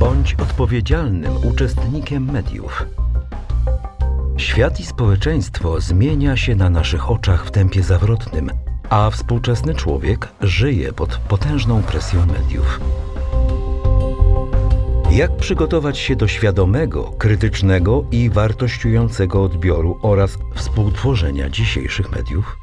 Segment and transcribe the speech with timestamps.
[0.00, 2.86] Bądź odpowiedzialnym uczestnikiem mediów.
[4.36, 8.50] Świat i społeczeństwo zmienia się na naszych oczach w tempie zawrotnym,
[8.90, 12.80] a współczesny człowiek żyje pod potężną presją mediów.
[15.10, 22.58] Jak przygotować się do świadomego, krytycznego i wartościującego odbioru oraz współtworzenia dzisiejszych mediów?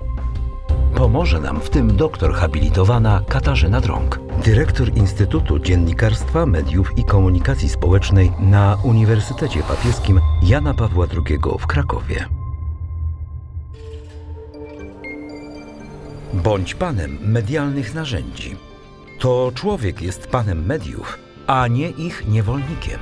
[0.96, 8.32] Pomoże nam w tym doktor habilitowana Katarzyna Drąg, dyrektor Instytutu Dziennikarstwa, Mediów i Komunikacji Społecznej
[8.40, 12.26] na Uniwersytecie Papieskim Jana Pawła II w Krakowie.
[16.34, 18.56] Bądź panem medialnych narzędzi.
[19.20, 23.00] To człowiek jest panem mediów, a nie ich niewolnikiem.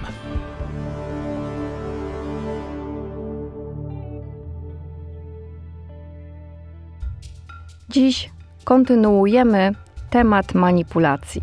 [7.89, 8.29] Dziś
[8.63, 9.71] kontynuujemy
[10.11, 11.41] temat manipulacji.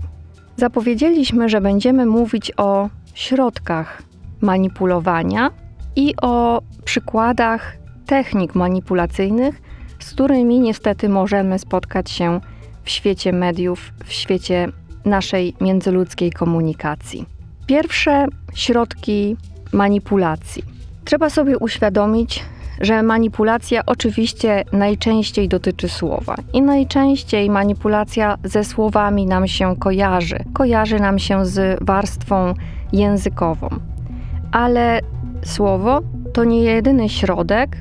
[0.56, 4.02] Zapowiedzieliśmy, że będziemy mówić o środkach
[4.40, 5.51] manipulowania
[5.96, 9.62] i o przykładach technik manipulacyjnych,
[9.98, 12.40] z którymi niestety możemy spotkać się
[12.84, 14.68] w świecie mediów, w świecie
[15.04, 17.26] naszej międzyludzkiej komunikacji.
[17.66, 19.37] Pierwsze środki
[19.73, 20.62] manipulacji.
[21.04, 22.45] Trzeba sobie uświadomić,
[22.80, 30.38] że manipulacja oczywiście najczęściej dotyczy słowa i najczęściej manipulacja ze słowami nam się kojarzy.
[30.52, 32.54] Kojarzy nam się z warstwą
[32.93, 33.68] językową.
[34.52, 35.01] Ale
[35.45, 36.01] słowo
[36.32, 37.76] to nie jedyny środek,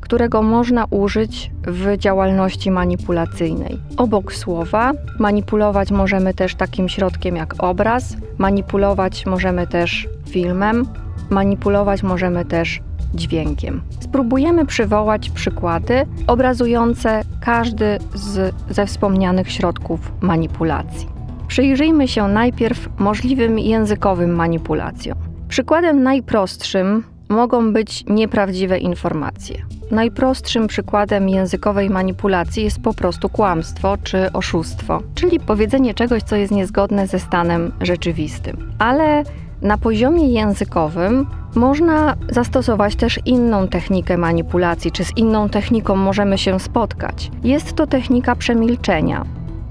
[0.00, 3.78] którego można użyć w działalności manipulacyjnej.
[3.96, 10.86] Obok słowa manipulować możemy też takim środkiem jak obraz, manipulować możemy też filmem,
[11.30, 12.80] manipulować możemy też
[13.14, 13.82] dźwiękiem.
[14.00, 21.08] Spróbujemy przywołać przykłady obrazujące każdy z, ze wspomnianych środków manipulacji.
[21.48, 25.18] Przyjrzyjmy się najpierw możliwym językowym manipulacjom.
[25.48, 29.62] Przykładem najprostszym mogą być nieprawdziwe informacje.
[29.90, 36.52] Najprostszym przykładem językowej manipulacji jest po prostu kłamstwo czy oszustwo, czyli powiedzenie czegoś, co jest
[36.52, 38.72] niezgodne ze stanem rzeczywistym.
[38.78, 39.22] Ale
[39.62, 46.60] na poziomie językowym można zastosować też inną technikę manipulacji, czy z inną techniką możemy się
[46.60, 47.30] spotkać.
[47.44, 49.24] Jest to technika przemilczenia,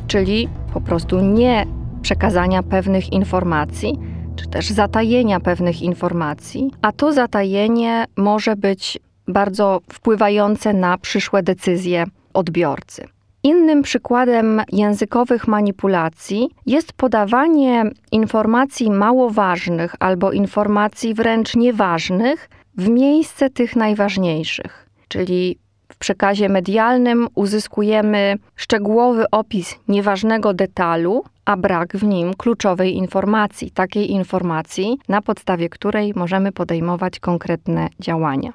[0.08, 1.66] czyli po prostu nie
[2.02, 4.00] przekazania pewnych informacji,
[4.36, 12.06] czy też zatajenia pewnych informacji, a to zatajenie może być bardzo wpływające na przyszłe decyzje
[12.34, 13.08] odbiorcy.
[13.44, 23.50] Innym przykładem językowych manipulacji jest podawanie informacji mało ważnych albo informacji wręcz nieważnych w miejsce
[23.50, 24.90] tych najważniejszych.
[25.08, 25.58] Czyli
[25.92, 34.12] w przekazie medialnym uzyskujemy szczegółowy opis nieważnego detalu, a brak w nim kluczowej informacji, takiej
[34.12, 38.52] informacji, na podstawie której możemy podejmować konkretne działania.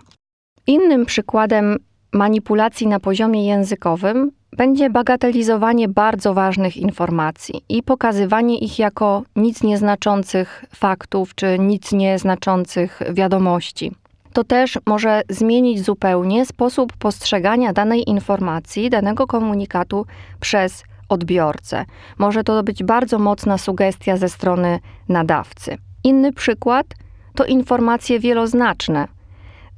[0.66, 1.76] Innym przykładem
[2.12, 10.64] manipulacji na poziomie językowym będzie bagatelizowanie bardzo ważnych informacji i pokazywanie ich jako nic nieznaczących
[10.74, 13.92] faktów czy nic nieznaczących wiadomości.
[14.32, 20.06] To też może zmienić zupełnie sposób postrzegania danej informacji, danego komunikatu
[20.40, 21.84] przez odbiorcę.
[22.18, 24.78] Może to być bardzo mocna sugestia ze strony
[25.08, 25.78] nadawcy.
[26.04, 26.86] Inny przykład
[27.34, 29.08] to informacje wieloznaczne.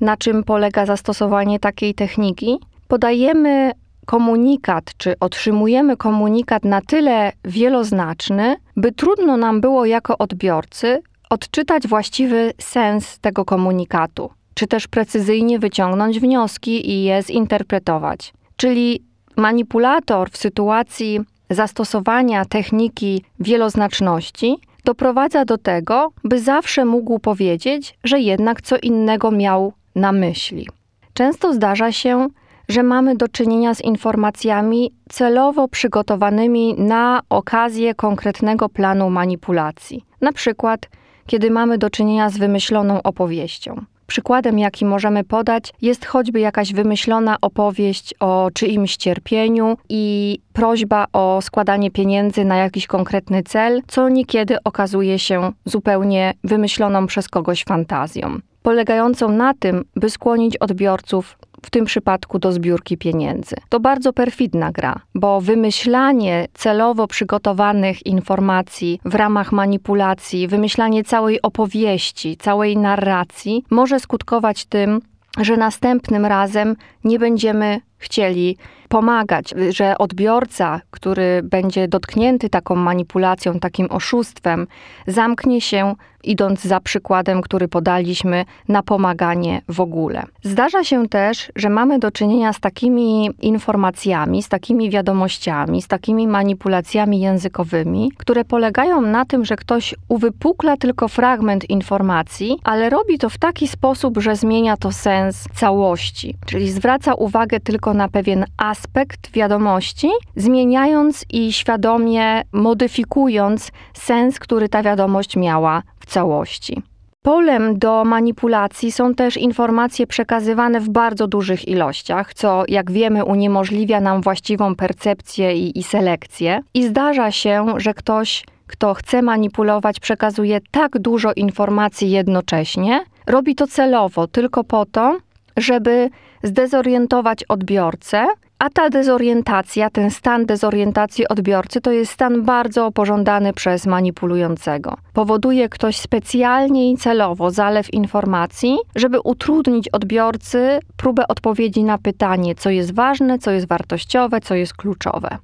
[0.00, 2.59] Na czym polega zastosowanie takiej techniki?
[2.89, 3.72] Podajemy
[4.08, 12.52] komunikat, czy otrzymujemy komunikat na tyle wieloznaczny, by trudno nam było jako odbiorcy odczytać właściwy
[12.58, 18.32] sens tego komunikatu, czy też precyzyjnie wyciągnąć wnioski i je zinterpretować.
[18.56, 19.02] Czyli
[19.36, 21.20] manipulator w sytuacji
[21.50, 29.72] zastosowania techniki wieloznaczności doprowadza do tego, by zawsze mógł powiedzieć, że jednak co innego miał
[29.94, 30.68] na myśli.
[31.14, 32.28] Często zdarza się,
[32.68, 40.04] że mamy do czynienia z informacjami celowo przygotowanymi na okazję konkretnego planu manipulacji.
[40.20, 40.88] Na przykład,
[41.26, 43.84] kiedy mamy do czynienia z wymyśloną opowieścią.
[44.06, 51.42] Przykładem, jaki możemy podać, jest choćby jakaś wymyślona opowieść o czyimś cierpieniu i prośba o
[51.42, 58.38] składanie pieniędzy na jakiś konkretny cel, co niekiedy okazuje się zupełnie wymyśloną przez kogoś fantazją,
[58.63, 63.57] polegającą na tym, by skłonić odbiorców w tym przypadku do zbiórki pieniędzy.
[63.69, 72.37] To bardzo perfidna gra, bo wymyślanie celowo przygotowanych informacji w ramach manipulacji, wymyślanie całej opowieści,
[72.37, 75.01] całej narracji może skutkować tym,
[75.41, 78.56] że następnym razem nie będziemy chcieli
[78.89, 84.66] pomagać, że odbiorca, który będzie dotknięty taką manipulacją, takim oszustwem,
[85.06, 90.22] zamknie się, idąc za przykładem, który podaliśmy, na pomaganie w ogóle.
[90.42, 96.28] Zdarza się też, że mamy do czynienia z takimi informacjami, z takimi wiadomościami, z takimi
[96.28, 103.30] manipulacjami językowymi, które polegają na tym, że ktoś uwypukla tylko fragment informacji, ale robi to
[103.30, 109.30] w taki sposób, że zmienia to sens całości, czyli zwraca uwagę tylko na pewien aspekt
[109.32, 116.82] wiadomości, zmieniając i świadomie modyfikując sens, który ta wiadomość miała w całości.
[117.22, 124.00] Polem do manipulacji są też informacje przekazywane w bardzo dużych ilościach, co, jak wiemy, uniemożliwia
[124.00, 126.60] nam właściwą percepcję i, i selekcję.
[126.74, 133.66] I zdarza się, że ktoś, kto chce manipulować, przekazuje tak dużo informacji jednocześnie, robi to
[133.66, 135.18] celowo, tylko po to,
[135.56, 136.10] żeby
[136.42, 138.26] zdezorientować odbiorcę,
[138.58, 144.96] a ta dezorientacja, ten stan dezorientacji odbiorcy, to jest stan bardzo pożądany przez manipulującego.
[145.12, 152.70] Powoduje ktoś specjalnie i celowo zalew informacji, żeby utrudnić odbiorcy próbę odpowiedzi na pytanie, co
[152.70, 155.38] jest ważne, co jest wartościowe, co jest kluczowe.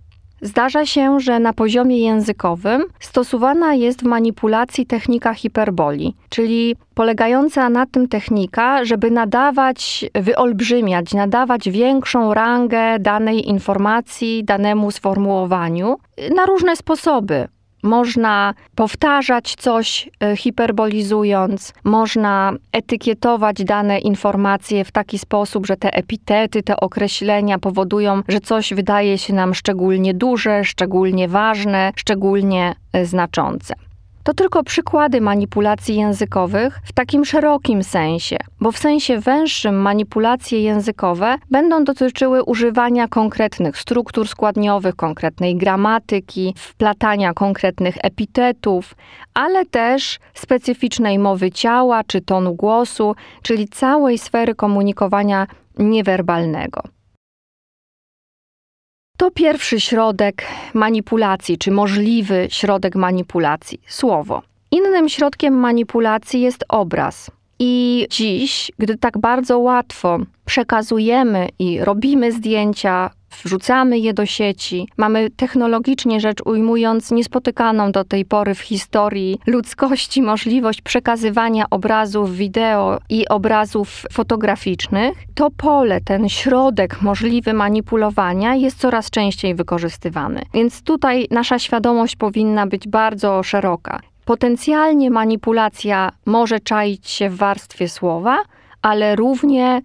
[0.44, 7.86] Zdarza się, że na poziomie językowym stosowana jest w manipulacji technika hiperboli, czyli polegająca na
[7.86, 15.96] tym technika, żeby nadawać, wyolbrzymiać, nadawać większą rangę danej informacji, danemu sformułowaniu
[16.36, 17.48] na różne sposoby.
[17.84, 26.62] Można powtarzać coś e, hiperbolizując, można etykietować dane informacje w taki sposób, że te epitety,
[26.62, 33.74] te określenia powodują, że coś wydaje się nam szczególnie duże, szczególnie ważne, szczególnie e, znaczące.
[34.24, 41.36] To tylko przykłady manipulacji językowych w takim szerokim sensie, bo w sensie węższym manipulacje językowe
[41.50, 48.94] będą dotyczyły używania konkretnych struktur składniowych, konkretnej gramatyki, wplatania konkretnych epitetów,
[49.34, 55.46] ale też specyficznej mowy ciała czy tonu głosu, czyli całej sfery komunikowania
[55.78, 56.82] niewerbalnego.
[59.16, 60.44] To pierwszy środek
[60.74, 64.42] manipulacji, czy możliwy środek manipulacji słowo.
[64.70, 67.30] Innym środkiem manipulacji jest obraz.
[67.58, 73.10] I dziś, gdy tak bardzo łatwo przekazujemy i robimy zdjęcia,
[73.42, 80.22] wrzucamy je do sieci, mamy technologicznie rzecz ujmując niespotykaną do tej pory w historii ludzkości
[80.22, 89.10] możliwość przekazywania obrazów wideo i obrazów fotograficznych, to pole, ten środek możliwy manipulowania jest coraz
[89.10, 90.42] częściej wykorzystywany.
[90.54, 94.00] Więc tutaj nasza świadomość powinna być bardzo szeroka.
[94.24, 98.38] Potencjalnie manipulacja może czaić się w warstwie słowa,
[98.82, 99.82] ale równie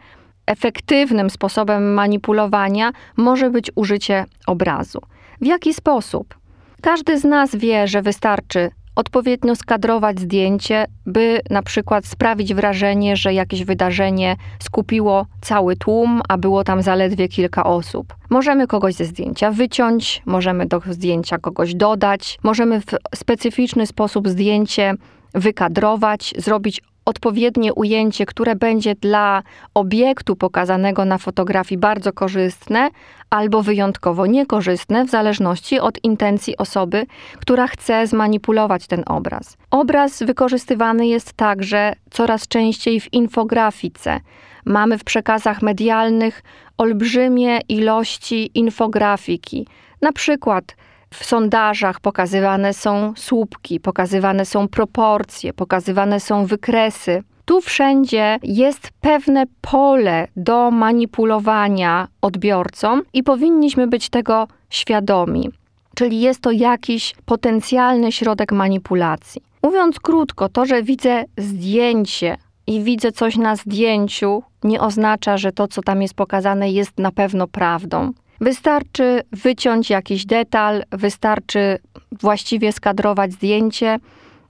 [0.50, 5.00] efektywnym sposobem manipulowania może być użycie obrazu.
[5.42, 6.38] W jaki sposób?
[6.82, 13.34] Każdy z nas wie, że wystarczy odpowiednio skadrować zdjęcie, by na przykład sprawić wrażenie, że
[13.34, 18.16] jakieś wydarzenie skupiło cały tłum, a było tam zaledwie kilka osób.
[18.30, 22.86] Możemy kogoś ze zdjęcia wyciąć, możemy do zdjęcia kogoś dodać, możemy w
[23.16, 24.94] specyficzny sposób zdjęcie
[25.34, 32.90] wykadrować, zrobić odpowiednie ujęcie, które będzie dla obiektu pokazanego na fotografii bardzo korzystne
[33.30, 37.06] albo wyjątkowo niekorzystne, w zależności od intencji osoby,
[37.42, 39.58] która chce zmanipulować ten obraz.
[39.72, 44.20] Obraz wykorzystywany jest także coraz częściej w infografice.
[44.66, 46.44] Mamy w przekazach medialnych
[46.78, 49.68] olbrzymie ilości infografiki.
[50.02, 50.76] Na przykład
[51.14, 57.24] w sondażach pokazywane są słupki, pokazywane są proporcje, pokazywane są wykresy.
[57.46, 65.50] Tu wszędzie jest pewne pole do manipulowania odbiorcą i powinniśmy być tego świadomi.
[65.96, 69.42] Czyli jest to jakiś potencjalny środek manipulacji.
[69.64, 72.38] Mówiąc krótko, to, że widzę zdjęcie
[72.68, 77.12] i widzę coś na zdjęciu, nie oznacza, że to, co tam jest pokazane, jest na
[77.12, 78.12] pewno prawdą.
[78.42, 81.80] Wystarczy wyciąć jakiś detal, wystarczy
[82.12, 84.00] właściwie skadrować zdjęcie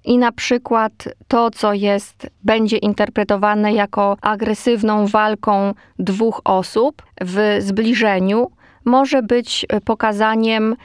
[0.06, 0.92] i na przykład
[1.28, 8.52] to, co jest, będzie interpretowane jako agresywną walką dwóch osób w zbliżeniu,
[8.86, 10.76] może być pokazaniem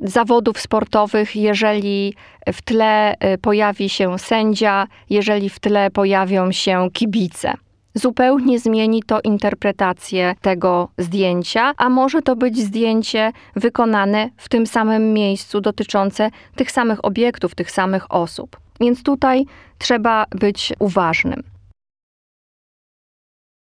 [0.00, 2.14] zawodów sportowych, jeżeli
[2.52, 7.54] w tle y, pojawi się sędzia, jeżeli w tle pojawią się kibice
[7.94, 15.12] zupełnie zmieni to interpretację tego zdjęcia, a może to być zdjęcie wykonane w tym samym
[15.12, 18.60] miejscu, dotyczące tych samych obiektów, tych samych osób.
[18.80, 19.44] Więc tutaj
[19.78, 21.42] trzeba być uważnym.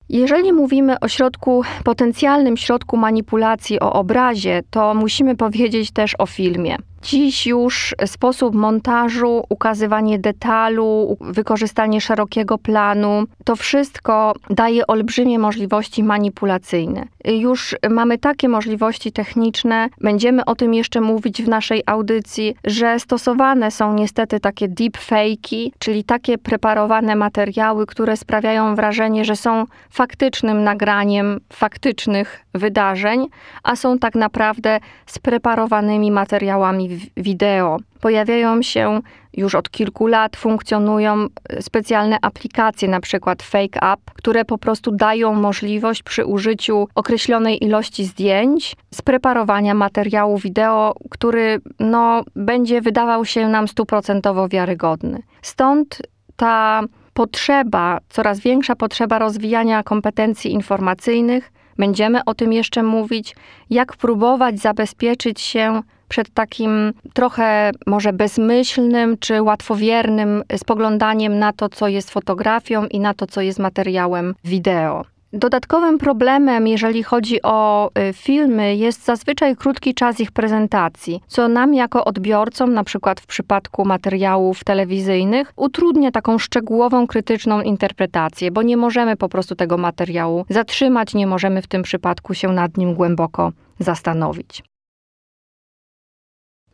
[0.09, 6.77] Jeżeli mówimy o środku, potencjalnym środku manipulacji o obrazie, to musimy powiedzieć też o filmie.
[7.03, 17.07] Dziś już sposób montażu, ukazywanie detalu, wykorzystanie szerokiego planu, to wszystko daje olbrzymie możliwości manipulacyjne.
[17.25, 23.71] Już mamy takie możliwości techniczne, będziemy o tym jeszcze mówić w naszej audycji, że stosowane
[23.71, 31.41] są niestety takie deepfake'i, czyli takie preparowane materiały, które sprawiają wrażenie, że są faktycznym nagraniem
[31.53, 33.27] faktycznych wydarzeń,
[33.63, 37.77] a są tak naprawdę spreparowanymi materiałami wideo.
[38.01, 39.01] Pojawiają się
[39.37, 41.27] już od kilku lat, funkcjonują
[41.61, 48.05] specjalne aplikacje, na przykład Fake App, które po prostu dają możliwość przy użyciu określonej ilości
[48.05, 55.23] zdjęć spreparowania materiału wideo, który no, będzie wydawał się nam stuprocentowo wiarygodny.
[55.43, 56.03] Stąd
[56.37, 56.83] ta
[57.15, 61.53] potrzeba, coraz większa potrzeba rozwijania kompetencji informacyjnych.
[61.79, 63.37] Będziemy o tym jeszcze mówić,
[63.71, 71.89] jak próbować zabezpieczyć się przed takim trochę może bezmyślnym czy łatwowiernym spoglądaniem na to, co
[71.89, 75.05] jest fotografią i na to, co jest materiałem wideo.
[75.33, 81.75] Dodatkowym problemem, jeżeli chodzi o y, filmy, jest zazwyczaj krótki czas ich prezentacji, co nam
[81.75, 88.77] jako odbiorcom, na przykład w przypadku materiałów telewizyjnych, utrudnia taką szczegółową, krytyczną interpretację, bo nie
[88.77, 93.53] możemy po prostu tego materiału zatrzymać, nie możemy w tym przypadku się nad nim głęboko
[93.79, 94.70] zastanowić.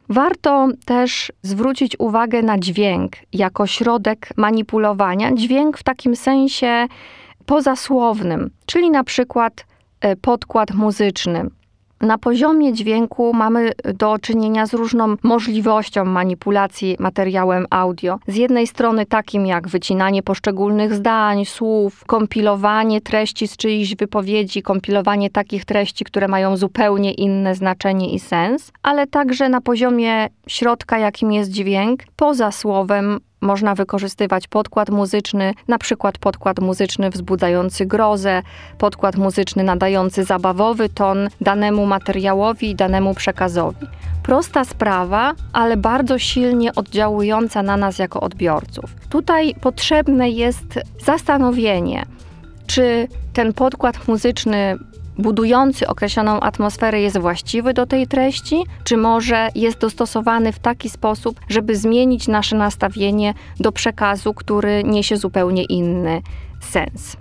[0.08, 5.32] Warto też zwrócić uwagę na dźwięk jako środek manipulowania.
[5.32, 6.86] Dźwięk w takim sensie
[7.46, 9.66] pozasłownym, czyli na przykład
[10.00, 11.50] e, podkład muzyczny.
[12.00, 18.18] Na poziomie dźwięku mamy do czynienia z różną możliwością manipulacji materiałem audio.
[18.26, 25.30] Z jednej strony takim jak wycinanie poszczególnych zdań, słów, kompilowanie treści z czyichś wypowiedzi, kompilowanie
[25.30, 31.32] takich treści, które mają zupełnie inne znaczenie i sens, ale także na poziomie środka, jakim
[31.32, 38.42] jest dźwięk, poza słowem można wykorzystywać podkład muzyczny, na przykład podkład muzyczny wzbudzający grozę,
[38.78, 43.86] podkład muzyczny nadający zabawowy ton danemu materiałowi i danemu przekazowi.
[44.22, 48.94] Prosta sprawa, ale bardzo silnie oddziałująca na nas jako odbiorców.
[49.10, 52.06] Tutaj potrzebne jest zastanowienie,
[52.66, 54.76] czy ten podkład muzyczny
[55.18, 61.40] budujący określoną atmosferę jest właściwy do tej treści, czy może jest dostosowany w taki sposób,
[61.48, 66.22] żeby zmienić nasze nastawienie do przekazu, który niesie zupełnie inny
[66.60, 67.16] sens.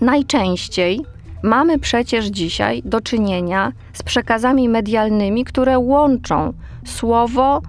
[0.00, 1.00] Najczęściej
[1.42, 6.52] mamy przecież dzisiaj do czynienia z przekazami medialnymi, które łączą
[6.84, 7.62] słowo,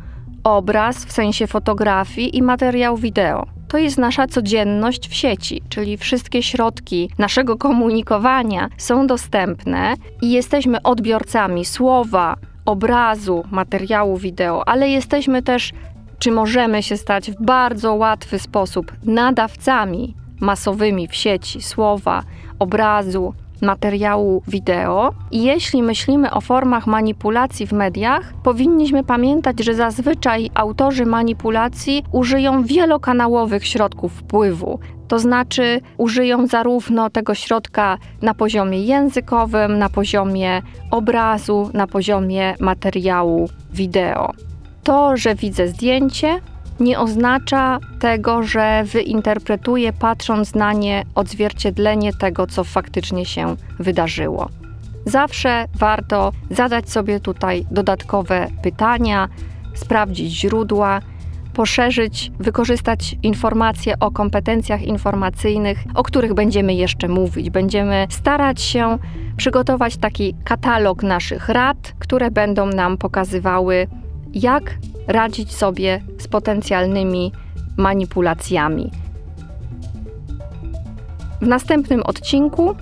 [0.44, 6.44] obraz w sensie fotografii i materiał wideo to jest nasza codzienność w sieci, czyli wszystkie
[6.44, 12.36] środki naszego komunikowania są dostępne i jesteśmy odbiorcami słowa,
[12.66, 15.72] obrazu, materiału wideo, ale jesteśmy też,
[16.20, 22.24] czy możemy się stać w bardzo łatwy sposób nadawcami masowymi w sieci słowa,
[22.60, 25.14] obrazu, materiału wideo.
[25.32, 32.64] I jeśli myślimy o formach manipulacji w mediach, powinniśmy pamiętać, że zazwyczaj autorzy manipulacji użyją
[32.64, 34.80] wielokanałowych środków wpływu.
[35.08, 43.50] To znaczy, użyją zarówno tego środka na poziomie językowym, na poziomie obrazu, na poziomie materiału
[43.74, 44.32] wideo.
[44.84, 46.40] To, że widzę zdjęcie,
[46.82, 54.50] nie oznacza tego, że wyinterpretuję patrząc na nie odzwierciedlenie tego, co faktycznie się wydarzyło.
[55.06, 59.30] Zawsze warto zadać sobie tutaj dodatkowe pytania,
[59.74, 61.02] sprawdzić źródła,
[61.54, 67.50] poszerzyć, wykorzystać informacje o kompetencjach informacyjnych, o których będziemy jeszcze mówić.
[67.50, 68.98] Będziemy starać się
[69.38, 73.88] przygotować taki katalog naszych rad, które będą nam pokazywały,
[74.34, 77.32] jak radzić sobie z potencjalnymi
[77.78, 78.92] manipulacjami.
[81.42, 82.76] W następnym odcinku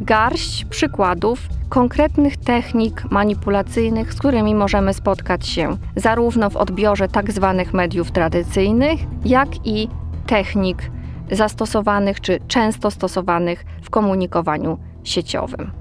[0.00, 7.74] garść przykładów konkretnych technik manipulacyjnych, z którymi możemy spotkać się zarówno w odbiorze tak zwanych
[7.74, 9.88] mediów tradycyjnych, jak i
[10.26, 10.90] technik
[11.30, 15.77] zastosowanych czy często stosowanych w komunikowaniu sieciowym.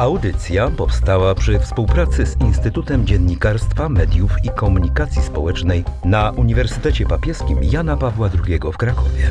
[0.00, 7.96] Audycja powstała przy współpracy z Instytutem Dziennikarstwa, Mediów i Komunikacji Społecznej na Uniwersytecie Papieskim Jana
[7.96, 9.30] Pawła II w Krakowie.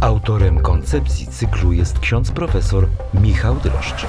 [0.00, 4.06] Autorem koncepcji cyklu jest ksiądz profesor Michał Droszcz.